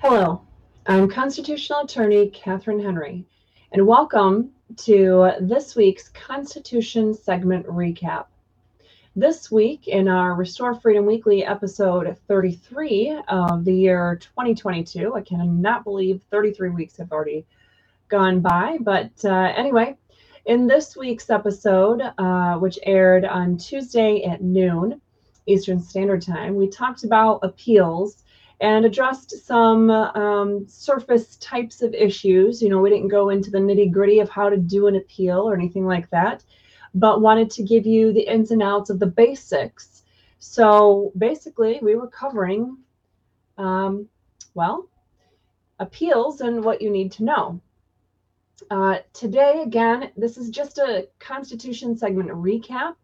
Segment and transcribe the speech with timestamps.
[0.00, 0.42] Hello,
[0.86, 3.26] I'm constitutional attorney Catherine Henry,
[3.72, 4.52] and welcome
[4.84, 8.26] to this week's Constitution segment recap.
[9.16, 15.82] This week, in our Restore Freedom Weekly episode 33 of the year 2022, I cannot
[15.82, 17.44] believe 33 weeks have already
[18.08, 19.96] gone by, but uh, anyway,
[20.46, 25.00] in this week's episode, uh, which aired on Tuesday at noon
[25.46, 28.22] Eastern Standard Time, we talked about appeals
[28.60, 32.60] and addressed some um, surface types of issues.
[32.60, 35.48] You know, we didn't go into the nitty gritty of how to do an appeal
[35.48, 36.44] or anything like that,
[36.94, 40.02] but wanted to give you the ins and outs of the basics.
[40.40, 42.78] So basically, we were covering,
[43.58, 44.08] um,
[44.54, 44.88] well,
[45.78, 47.60] appeals and what you need to know.
[48.70, 52.94] Uh, today, again, this is just a Constitution segment recap.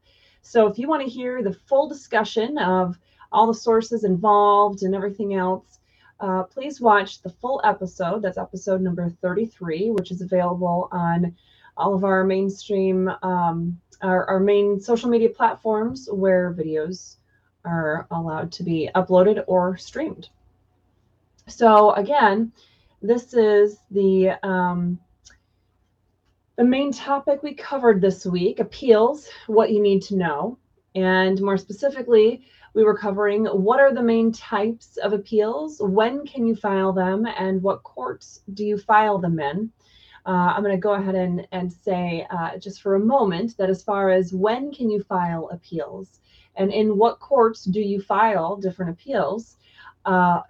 [0.42, 2.98] So if you want to hear the full discussion of
[3.34, 5.80] all the sources involved and everything else,
[6.20, 8.22] uh, please watch the full episode.
[8.22, 11.34] That's episode number 33, which is available on
[11.76, 17.16] all of our mainstream, um, our, our main social media platforms where videos
[17.64, 20.28] are allowed to be uploaded or streamed.
[21.48, 22.52] So again,
[23.02, 24.98] this is the um,
[26.56, 30.58] the main topic we covered this week appeals, what you need to know.
[30.94, 36.46] And more specifically, we were covering what are the main types of appeals, when can
[36.46, 39.70] you file them, and what courts do you file them in.
[40.26, 43.70] Uh, I'm going to go ahead and, and say uh, just for a moment that
[43.70, 46.20] as far as when can you file appeals
[46.56, 49.56] and in what courts do you file different appeals,
[50.04, 50.40] uh,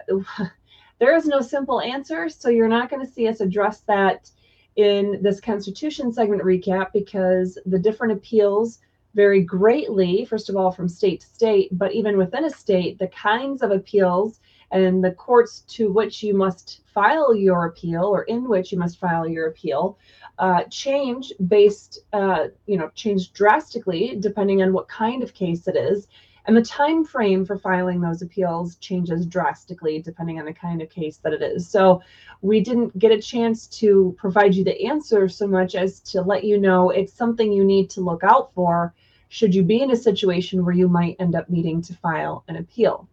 [0.99, 2.29] there is no simple answer.
[2.29, 4.29] So you're not going to see us address that
[4.75, 8.79] in this Constitution segment recap because the different appeals
[9.15, 13.07] vary greatly, first of all, from state to state, but even within a state, the
[13.07, 14.39] kinds of appeals
[14.71, 18.99] and the courts to which you must file your appeal or in which you must
[18.99, 19.97] file your appeal
[20.39, 25.75] uh, change based, uh, you know, change drastically depending on what kind of case it
[25.75, 26.07] is
[26.47, 30.89] and the time frame for filing those appeals changes drastically depending on the kind of
[30.89, 31.67] case that it is.
[31.67, 32.01] So
[32.41, 36.43] we didn't get a chance to provide you the answer so much as to let
[36.43, 38.93] you know it's something you need to look out for
[39.35, 42.55] should you be in a situation where you might end up needing to file an
[42.55, 43.05] appeal.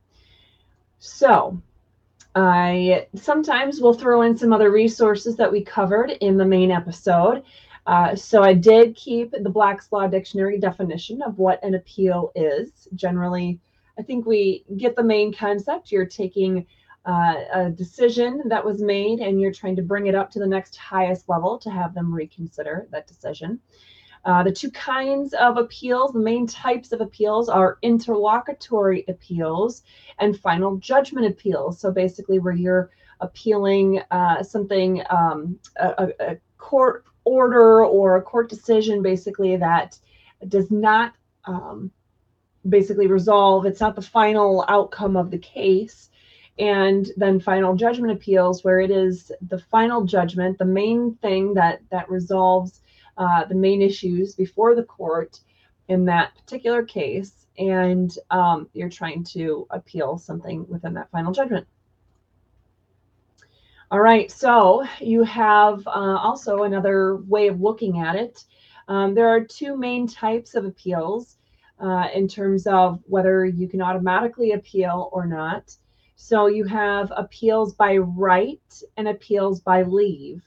[1.01, 1.61] So
[2.37, 7.43] I sometimes will throw in some other resources that we covered in the main episode.
[7.89, 12.87] Uh, so I did keep the Black's Law Dictionary definition of what an appeal is.
[12.95, 13.59] Generally,
[13.99, 15.91] I think we get the main concept.
[15.91, 16.65] You're taking
[17.05, 20.47] uh, a decision that was made and you're trying to bring it up to the
[20.47, 23.59] next highest level to have them reconsider that decision.
[24.25, 29.83] Uh, the two kinds of appeals, the main types of appeals are interlocutory appeals
[30.21, 31.81] and final judgment appeals.
[31.81, 32.91] So basically, where you're
[33.21, 39.99] appealing uh, something, um, a, a, court order or a court decision basically that
[40.49, 41.13] does not
[41.45, 41.91] um,
[42.69, 46.11] basically resolve it's not the final outcome of the case
[46.59, 51.81] and then final judgment appeals where it is the final judgment the main thing that
[51.91, 52.81] that resolves
[53.23, 55.41] uh, the main issues before the court
[55.89, 61.67] in that particular case and um, you're trying to appeal something within that final judgment
[63.93, 68.43] all right, so you have uh, also another way of looking at it.
[68.89, 71.37] Um, there are two main types of appeals
[71.79, 75.77] uh, in terms of whether you can automatically appeal or not.
[76.17, 80.43] So you have appeals by right and appeals by leave.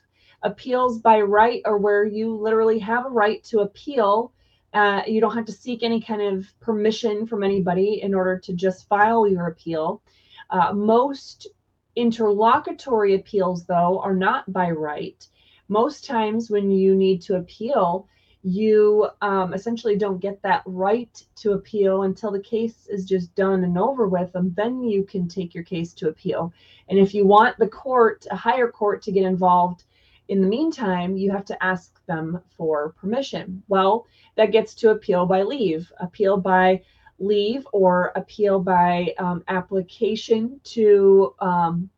[0.45, 4.31] Appeals by right are where you literally have a right to appeal.
[4.73, 8.53] Uh, you don't have to seek any kind of permission from anybody in order to
[8.53, 10.01] just file your appeal.
[10.49, 11.47] Uh, most
[11.95, 15.25] Interlocutory appeals, though, are not by right.
[15.69, 18.07] Most times, when you need to appeal,
[18.43, 23.63] you um, essentially don't get that right to appeal until the case is just done
[23.63, 26.53] and over with, and then you can take your case to appeal.
[26.89, 29.85] And if you want the court, a higher court, to get involved
[30.27, 33.63] in the meantime, you have to ask them for permission.
[33.67, 36.81] Well, that gets to appeal by leave, appeal by
[37.19, 41.89] leave or appeal by um, application to um,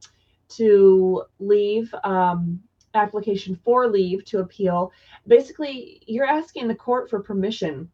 [0.49, 2.61] to leave um,
[2.93, 4.91] application for leave to appeal.
[5.27, 7.89] Basically you're asking the court for permission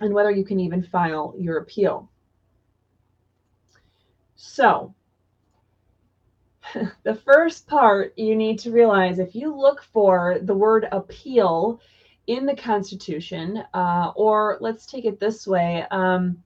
[0.00, 2.10] and whether you can even file your appeal.
[4.36, 4.94] So
[7.02, 11.80] the first part you need to realize if you look for the word appeal
[12.26, 16.42] in the Constitution, uh, or let's take it this way um,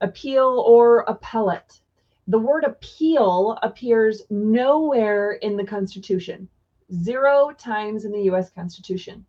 [0.00, 1.80] appeal or appellate.
[2.28, 6.48] The word appeal appears nowhere in the Constitution,
[6.92, 9.26] zero times in the US Constitution.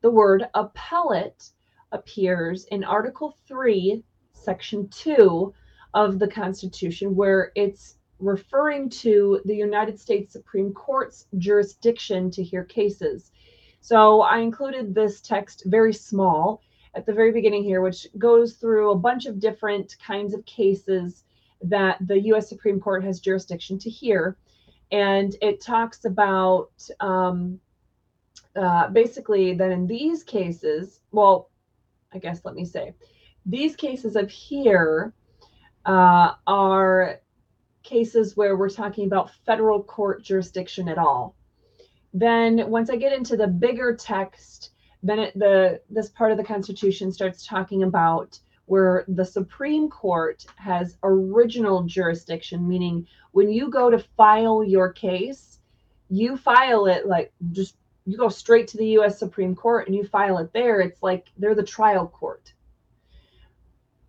[0.00, 1.50] The word appellate
[1.92, 4.02] appears in Article 3,
[4.32, 5.52] Section 2
[5.94, 12.64] of the Constitution, where it's referring to the United States Supreme Court's jurisdiction to hear
[12.64, 13.32] cases.
[13.80, 16.62] So I included this text very small
[16.94, 21.24] at the very beginning here, which goes through a bunch of different kinds of cases
[21.62, 24.36] that the US Supreme Court has jurisdiction to hear.
[24.90, 26.70] And it talks about
[27.00, 27.60] um,
[28.56, 31.50] uh, basically that in these cases, well,
[32.12, 32.94] I guess let me say,
[33.46, 35.12] these cases of here
[35.84, 37.20] uh, are
[37.88, 41.34] cases where we're talking about federal court jurisdiction at all.
[42.12, 44.70] Then once I get into the bigger text,
[45.02, 50.44] then it, the this part of the Constitution starts talking about where the Supreme Court
[50.56, 55.58] has original jurisdiction, meaning when you go to file your case,
[56.10, 60.04] you file it like just you go straight to the US Supreme Court and you
[60.04, 60.80] file it there.
[60.80, 62.52] It's like they're the trial court.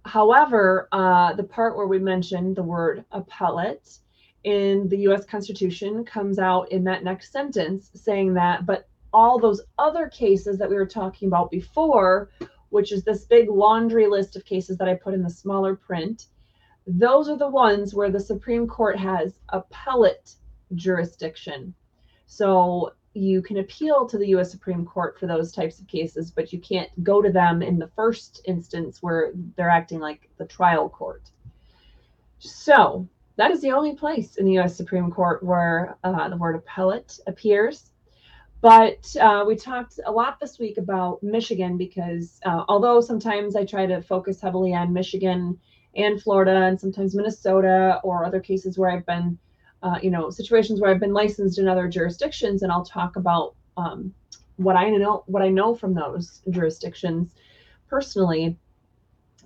[0.09, 3.99] However, uh, the part where we mentioned the word appellate
[4.43, 9.61] in the US Constitution comes out in that next sentence saying that, but all those
[9.77, 12.31] other cases that we were talking about before,
[12.69, 16.25] which is this big laundry list of cases that I put in the smaller print,
[16.87, 20.33] those are the ones where the Supreme Court has appellate
[20.73, 21.75] jurisdiction.
[22.25, 26.53] So you can appeal to the US Supreme Court for those types of cases, but
[26.53, 30.89] you can't go to them in the first instance where they're acting like the trial
[30.89, 31.31] court.
[32.39, 36.55] So that is the only place in the US Supreme Court where uh, the word
[36.55, 37.91] appellate appears.
[38.61, 43.63] But uh, we talked a lot this week about Michigan because uh, although sometimes I
[43.63, 45.57] try to focus heavily on Michigan
[45.95, 49.37] and Florida and sometimes Minnesota or other cases where I've been
[49.81, 53.55] uh, you know, situations where I've been licensed in other jurisdictions, and I'll talk about
[53.77, 54.13] um,
[54.57, 57.33] what I know what I know from those jurisdictions
[57.87, 58.57] personally.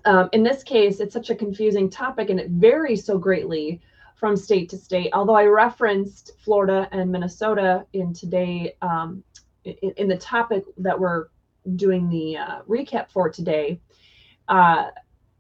[0.05, 3.79] Um, in this case, it's such a confusing topic, and it varies so greatly
[4.15, 5.11] from state to state.
[5.13, 9.23] Although I referenced Florida and Minnesota in today um,
[9.63, 11.27] in, in, the topic that we're
[11.75, 13.79] doing the uh, recap for today.
[14.47, 14.89] Uh,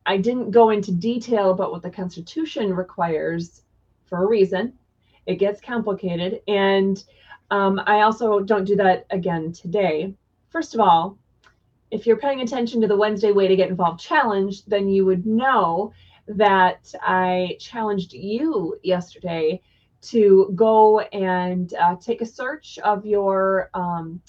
[0.05, 3.63] I didn't go into detail about what the Constitution requires
[4.05, 4.73] for a reason
[5.25, 6.41] it gets complicated.
[6.47, 7.03] And
[7.51, 10.13] um, I also don't do that again today.
[10.49, 11.17] First of all,
[11.91, 15.25] if you're paying attention to the Wednesday Way to Get Involved challenge, then you would
[15.25, 15.93] know
[16.27, 19.61] that I challenged you yesterday
[20.03, 24.21] to go and uh, take a search of your um,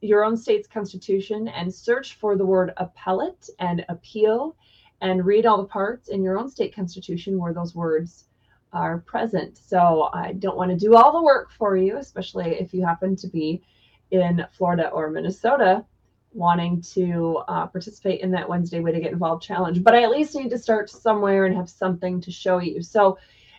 [0.00, 4.56] your own state's constitution and search for the word appellate and appeal
[5.00, 8.24] and read all the parts in your own state constitution where those words
[8.72, 9.58] are present.
[9.58, 13.16] So I don't want to do all the work for you, especially if you happen
[13.16, 13.62] to be
[14.10, 15.84] in Florida or Minnesota
[16.32, 19.82] wanting to uh, participate in that Wednesday Way to Get Involved challenge.
[19.82, 22.82] But I at least need to start somewhere and have something to show you.
[22.82, 23.18] So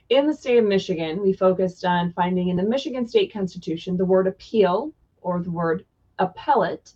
[0.10, 4.06] in the state of Michigan, we focused on finding in the Michigan State Constitution the
[4.06, 5.86] word appeal or the word
[6.20, 6.94] appellate.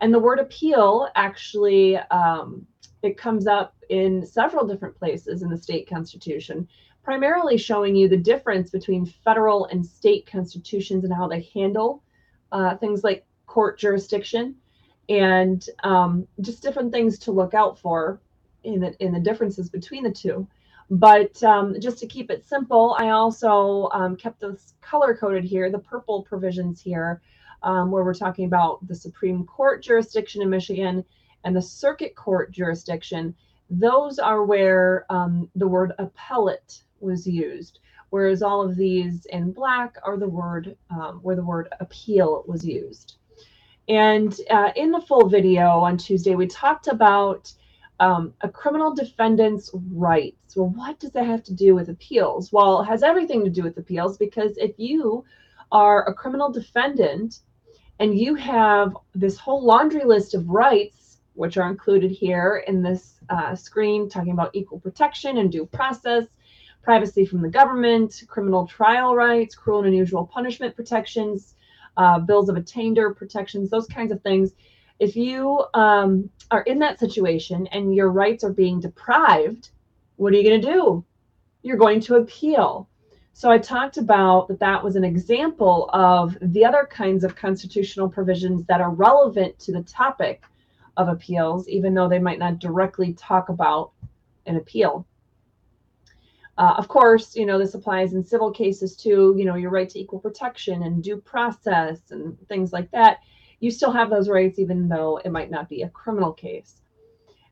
[0.00, 2.66] And the word appeal actually um,
[3.02, 6.68] it comes up in several different places in the state constitution
[7.02, 12.02] primarily showing you the difference between federal and state constitutions and how they handle
[12.52, 14.54] uh, things like court jurisdiction
[15.08, 18.20] and um, just different things to look out for
[18.64, 20.46] in the, in the differences between the two.
[20.90, 25.70] But um, just to keep it simple, I also um, kept this color coded here,
[25.70, 27.20] the purple provisions here,
[27.62, 31.04] um, where we're talking about the Supreme Court jurisdiction in Michigan
[31.44, 33.34] and the Circuit Court jurisdiction.
[33.70, 37.80] Those are where um, the word appellate was used,
[38.10, 42.64] whereas all of these in black are the word um, where the word appeal was
[42.64, 43.16] used.
[43.88, 47.52] And uh, in the full video on Tuesday, we talked about
[48.00, 50.56] um, a criminal defendant's rights.
[50.56, 52.52] Well, what does that have to do with appeals?
[52.52, 55.24] Well, it has everything to do with appeals because if you
[55.70, 57.40] are a criminal defendant
[57.98, 63.20] and you have this whole laundry list of rights, which are included here in this
[63.30, 66.24] uh, screen, talking about equal protection and due process,
[66.82, 71.54] privacy from the government, criminal trial rights, cruel and unusual punishment protections,
[71.96, 74.52] uh, bills of attainder protections, those kinds of things.
[74.98, 79.70] If you um, are in that situation and your rights are being deprived,
[80.16, 81.04] what are you going to do?
[81.62, 82.88] You're going to appeal.
[83.34, 88.08] So I talked about that that was an example of the other kinds of constitutional
[88.08, 90.42] provisions that are relevant to the topic
[90.96, 93.92] of appeals, even though they might not directly talk about
[94.46, 95.06] an appeal.
[96.62, 99.88] Uh, of course, you know, this applies in civil cases too, you know, your right
[99.88, 103.18] to equal protection and due process and things like that.
[103.58, 106.80] You still have those rights, even though it might not be a criminal case.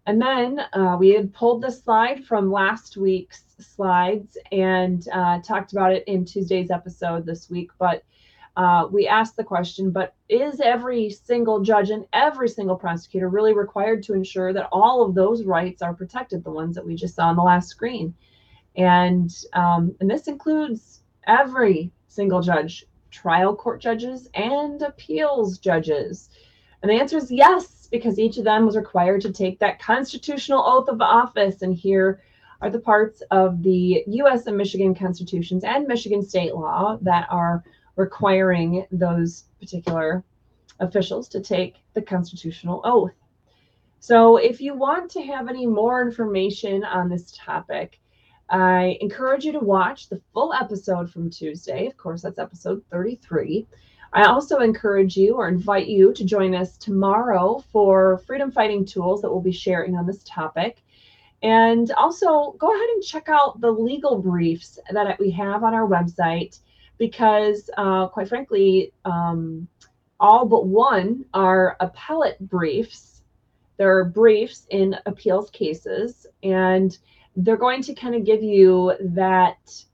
[0.07, 5.73] And then uh, we had pulled the slide from last week's slides and uh, talked
[5.73, 7.73] about it in Tuesday's episode this week.
[7.81, 8.05] But
[8.57, 13.55] uh, we asked the question, but is every single judge and every single prosecutor really
[13.55, 17.17] required to ensure that all of those rights are protected, the ones that we just
[17.17, 18.15] saw on the last screen?
[18.81, 26.31] And, um, and this includes every single judge, trial court judges and appeals judges.
[26.83, 30.65] And the answer is yes, because each of them was required to take that constitutional
[30.65, 31.61] oath of office.
[31.61, 32.23] And here
[32.63, 37.63] are the parts of the US and Michigan constitutions and Michigan state law that are
[37.97, 40.25] requiring those particular
[40.79, 43.13] officials to take the constitutional oath.
[43.99, 48.01] So, if you want to have any more information on this topic,
[48.51, 51.87] I encourage you to watch the full episode from Tuesday.
[51.87, 53.67] Of course, that's episode 33.
[54.13, 59.23] I also encourage you or invite you to join us tomorrow for freedom fighting tools
[59.23, 60.83] that we'll be sharing on this topic.
[61.43, 65.87] And also go ahead and check out the legal briefs that we have on our
[65.87, 66.59] website
[66.99, 69.69] because, uh, quite frankly, um,
[70.19, 73.23] all but one are appellate briefs.
[73.79, 76.99] There are briefs in appeals cases, and
[77.37, 79.85] they're going to kind of give you that,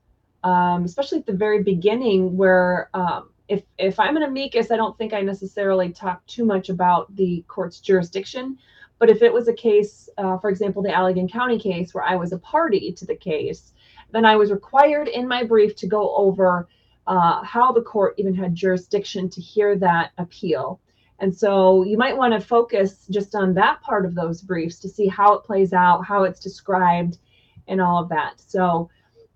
[0.43, 4.97] um, especially at the very beginning, where um, if if I'm an amicus, I don't
[4.97, 8.57] think I necessarily talk too much about the court's jurisdiction.
[8.99, 12.15] But if it was a case, uh, for example, the Allegan County case where I
[12.15, 13.73] was a party to the case,
[14.11, 16.67] then I was required in my brief to go over
[17.05, 20.79] uh, how the court even had jurisdiction to hear that appeal.
[21.19, 24.89] And so you might want to focus just on that part of those briefs to
[24.89, 27.17] see how it plays out, how it's described,
[27.67, 28.39] and all of that.
[28.39, 28.89] So,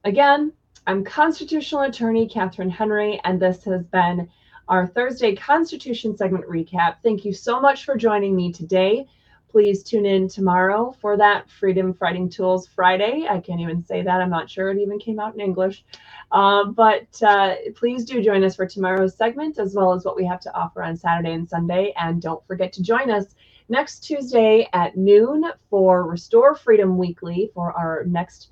[0.03, 0.53] again,
[0.87, 4.29] I'm constitutional attorney Catherine Henry, and this has been
[4.67, 6.95] our Thursday Constitution segment recap.
[7.03, 9.05] Thank you so much for joining me today.
[9.49, 13.27] Please tune in tomorrow for that Freedom Fighting Tools Friday.
[13.29, 14.21] I can't even say that.
[14.21, 15.83] I'm not sure it even came out in English.
[16.31, 20.25] Uh, but uh, please do join us for tomorrow's segment as well as what we
[20.25, 21.93] have to offer on Saturday and Sunday.
[21.97, 23.35] And don't forget to join us
[23.71, 28.49] next Tuesday at noon for Restore Freedom Weekly for our next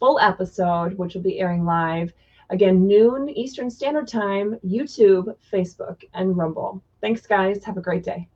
[0.00, 2.12] full episode, which will be airing live
[2.48, 6.82] again noon Eastern Standard Time, YouTube, Facebook, and Rumble.
[7.02, 7.62] Thanks, guys.
[7.64, 8.28] Have a great day.